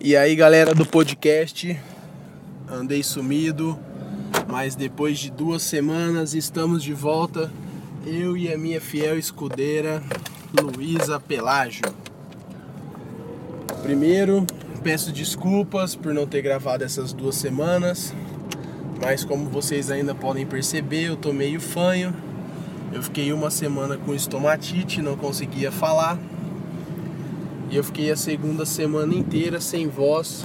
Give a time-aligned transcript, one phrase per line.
[0.00, 1.78] E aí, galera do podcast,
[2.68, 3.78] andei sumido,
[4.48, 7.52] mas depois de duas semanas estamos de volta,
[8.04, 10.02] eu e a minha fiel escudeira,
[10.60, 11.84] Luísa Pelágio.
[13.82, 14.44] Primeiro,
[14.82, 18.12] peço desculpas por não ter gravado essas duas semanas,
[19.00, 22.12] mas como vocês ainda podem perceber, eu tô meio fanho.
[22.92, 26.18] Eu fiquei uma semana com estomatite, não conseguia falar
[27.72, 30.44] e eu fiquei a segunda semana inteira sem voz.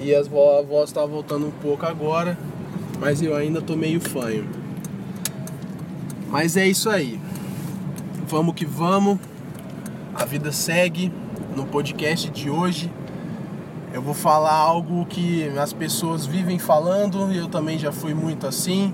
[0.00, 2.38] E as a voz tá voltando um pouco agora,
[2.98, 4.48] mas eu ainda tô meio fanho.
[6.30, 7.20] Mas é isso aí.
[8.26, 9.18] Vamos que vamos.
[10.14, 11.12] A vida segue.
[11.54, 12.90] No podcast de hoje
[13.92, 18.44] eu vou falar algo que as pessoas vivem falando e eu também já fui muito
[18.44, 18.92] assim,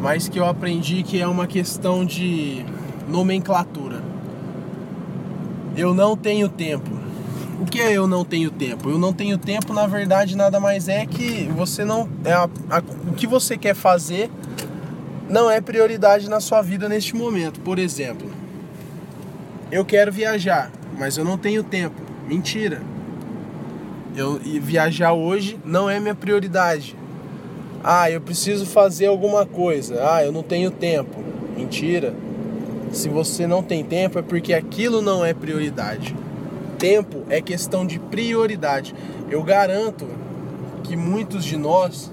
[0.00, 2.64] mas que eu aprendi que é uma questão de
[3.08, 4.05] nomenclatura.
[5.76, 6.90] Eu não tenho tempo.
[7.60, 8.88] O que é eu não tenho tempo?
[8.88, 12.08] Eu não tenho tempo, na verdade, nada mais é que você não.
[12.24, 14.30] É a, a, o que você quer fazer
[15.28, 17.60] não é prioridade na sua vida neste momento.
[17.60, 18.30] Por exemplo,
[19.70, 22.00] eu quero viajar, mas eu não tenho tempo.
[22.26, 22.82] Mentira.
[24.14, 26.96] Eu, viajar hoje não é minha prioridade.
[27.84, 30.00] Ah, eu preciso fazer alguma coisa.
[30.10, 31.22] Ah, eu não tenho tempo.
[31.56, 32.14] Mentira.
[32.92, 36.14] Se você não tem tempo é porque aquilo não é prioridade.
[36.78, 38.94] Tempo é questão de prioridade.
[39.30, 40.06] Eu garanto
[40.84, 42.12] que muitos de nós,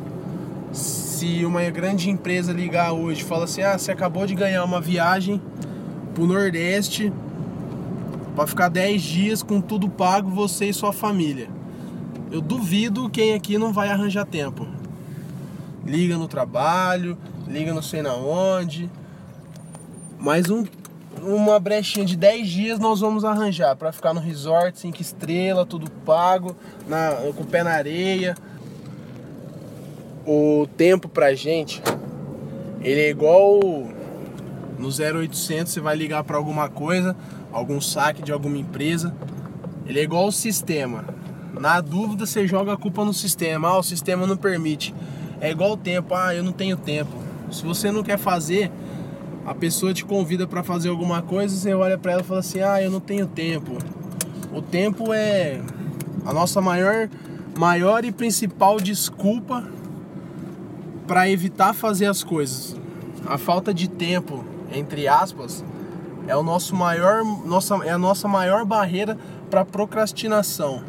[0.72, 4.82] se uma grande empresa ligar hoje e falar assim: "Ah, você acabou de ganhar uma
[4.82, 5.42] viagem
[6.14, 7.12] pro Nordeste
[8.36, 11.48] para ficar 10 dias com tudo pago você e sua família".
[12.32, 14.68] Eu duvido quem aqui não vai arranjar tempo.
[15.86, 18.90] Liga no trabalho, liga não sei na onde,
[20.24, 20.64] mais um,
[21.22, 25.92] uma brechinha de 10 dias nós vamos arranjar para ficar no resort, 5 estrelas, tudo
[26.06, 26.56] pago,
[26.88, 28.34] na, com o pé na areia.
[30.26, 31.84] O tempo pra gente,
[32.80, 33.60] ele é igual
[34.80, 37.14] no 0800, você vai ligar para alguma coisa,
[37.52, 39.14] algum saque de alguma empresa.
[39.86, 41.04] Ele é igual o sistema.
[41.60, 43.68] Na dúvida, você joga a culpa no sistema.
[43.68, 44.96] Ah, o sistema não permite.
[45.42, 46.16] É igual o tempo.
[46.16, 47.12] Ah, eu não tenho tempo.
[47.52, 48.72] Se você não quer fazer,
[49.46, 52.62] a pessoa te convida para fazer alguma coisa, você olha para ela e fala assim:
[52.62, 53.78] "Ah, eu não tenho tempo".
[54.54, 55.62] O tempo é
[56.26, 57.10] a nossa maior
[57.58, 59.68] maior e principal desculpa
[61.06, 62.76] para evitar fazer as coisas.
[63.26, 65.64] A falta de tempo, entre aspas,
[66.28, 69.18] é o nosso maior nossa é a nossa maior barreira
[69.50, 70.84] para procrastinação.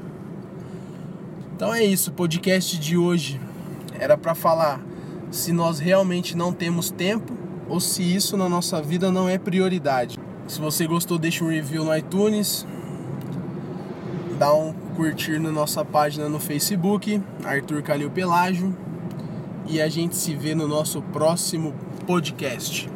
[1.56, 3.40] Então é isso, o podcast de hoje
[3.98, 4.80] era para falar
[5.30, 7.32] se nós realmente não temos tempo
[7.68, 10.18] ou se isso na nossa vida não é prioridade.
[10.46, 12.66] Se você gostou, deixa um review no iTunes,
[14.38, 18.76] dá um curtir na nossa página no Facebook, Arthur Calil Pelágio,
[19.66, 21.74] e a gente se vê no nosso próximo
[22.06, 22.93] podcast.